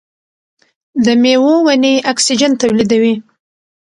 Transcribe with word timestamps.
د 1.05 1.07
میوو 1.21 1.53
ونې 1.65 1.93
اکسیجن 2.11 2.51
تولیدوي. 2.61 3.15